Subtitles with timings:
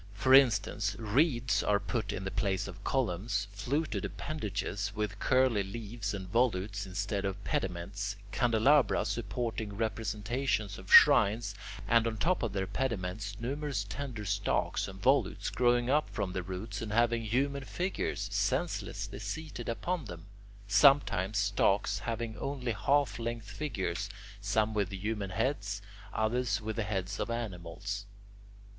[0.15, 6.15] For instance, reeds are put in the place of columns, fluted appendages with curly leaves
[6.15, 11.53] and volutes, instead of pediments, candelabra supporting representations of shrines,
[11.87, 16.41] and on top of their pediments numerous tender stalks and volutes growing up from the
[16.41, 20.25] roots and having human figures senselessly seated upon them;
[20.67, 24.09] sometimes stalks having only half length figures,
[24.41, 25.79] some with human heads,
[26.11, 28.07] others with the heads of animals.